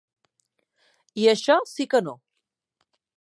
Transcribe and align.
I 1.25 1.29
això 1.33 1.57
sí 1.75 1.87
que 1.93 2.03
no. 2.09 2.17